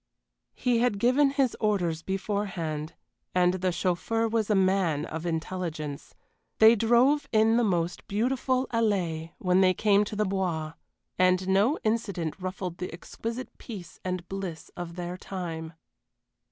[0.55, 2.95] He had given his orders beforehand
[3.35, 6.15] and the chauffeur was a man of intelligence.
[6.57, 10.73] They drove in the most beautiful allée when they came to the Bois
[11.19, 15.73] and no incident ruffled the exquisite peace and bliss of their time.